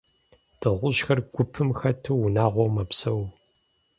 [0.59, 3.21] Дыгъужьхэр гупым хэту, унагъуэу мэпсэу.